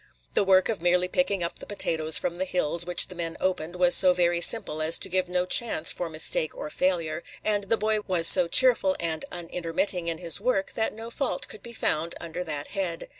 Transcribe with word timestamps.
The 0.33 0.43
work 0.43 0.67
of 0.67 0.81
merely 0.81 1.07
picking 1.07 1.43
up 1.43 1.59
the 1.59 1.67
potatoes 1.67 2.17
from 2.17 2.37
the 2.37 2.45
hills 2.45 2.87
which 2.87 3.05
the 3.07 3.13
men 3.13 3.37
opened 3.39 3.75
was 3.75 3.93
so 3.93 4.13
very 4.13 4.41
simple 4.41 4.81
as 4.81 4.97
to 4.97 5.09
give 5.09 5.29
no 5.29 5.45
chance 5.45 5.91
for 5.91 6.09
mistake 6.09 6.57
or 6.57 6.71
failure, 6.71 7.21
and 7.43 7.65
the 7.65 7.77
boy 7.77 7.99
was 8.07 8.27
so 8.27 8.47
cheerful 8.47 8.95
and 8.99 9.25
unintermitting 9.31 10.07
in 10.07 10.17
his 10.17 10.41
work 10.41 10.73
that 10.73 10.91
no 10.95 11.11
fault 11.11 11.47
could 11.47 11.61
be 11.61 11.73
found 11.73 12.15
under 12.19 12.43
that 12.43 12.69
head. 12.69 13.09